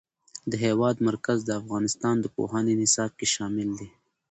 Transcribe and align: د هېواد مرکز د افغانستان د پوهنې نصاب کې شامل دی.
د 0.51 0.53
هېواد 0.65 0.95
مرکز 1.07 1.37
د 1.45 1.51
افغانستان 1.61 2.15
د 2.19 2.25
پوهنې 2.35 2.73
نصاب 2.81 3.11
کې 3.19 3.27
شامل 3.35 3.69
دی. 3.79 3.87